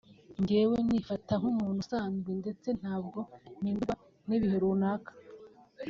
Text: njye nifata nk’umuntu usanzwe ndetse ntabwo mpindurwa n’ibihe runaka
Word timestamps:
njye 0.41 0.59
nifata 0.89 1.33
nk’umuntu 1.39 1.77
usanzwe 1.83 2.31
ndetse 2.41 2.67
ntabwo 2.79 3.19
mpindurwa 3.59 3.93
n’ibihe 4.27 4.57
runaka 4.63 5.11